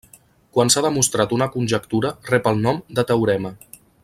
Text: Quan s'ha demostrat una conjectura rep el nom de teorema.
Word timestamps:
Quan 0.57 0.71
s'ha 0.75 0.81
demostrat 0.85 1.35
una 1.37 1.49
conjectura 1.57 2.13
rep 2.33 2.53
el 2.53 2.61
nom 2.67 2.83
de 3.01 3.07
teorema. 3.13 3.55